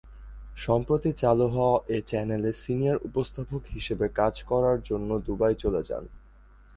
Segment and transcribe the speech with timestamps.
[0.57, 6.03] সম্প্রতি চালু হওয়া এ চ্যানেলে সিনিয়র উপস্থাপক হিসেবে কাজ করার জন্য দুবাই চলে যান।